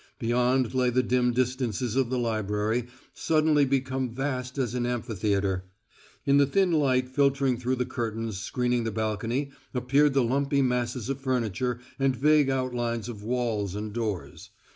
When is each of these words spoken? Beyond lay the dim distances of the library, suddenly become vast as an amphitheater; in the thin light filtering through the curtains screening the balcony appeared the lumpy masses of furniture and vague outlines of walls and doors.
Beyond 0.17 0.73
lay 0.73 0.89
the 0.89 1.03
dim 1.03 1.31
distances 1.31 1.95
of 1.95 2.09
the 2.09 2.17
library, 2.17 2.87
suddenly 3.13 3.65
become 3.65 4.09
vast 4.09 4.57
as 4.57 4.73
an 4.73 4.87
amphitheater; 4.87 5.65
in 6.25 6.37
the 6.37 6.47
thin 6.47 6.71
light 6.71 7.07
filtering 7.07 7.55
through 7.55 7.75
the 7.75 7.85
curtains 7.85 8.39
screening 8.39 8.83
the 8.83 8.89
balcony 8.89 9.51
appeared 9.75 10.15
the 10.15 10.23
lumpy 10.23 10.63
masses 10.63 11.07
of 11.07 11.21
furniture 11.21 11.79
and 11.99 12.15
vague 12.15 12.49
outlines 12.49 13.09
of 13.09 13.21
walls 13.21 13.75
and 13.75 13.93
doors. 13.93 14.49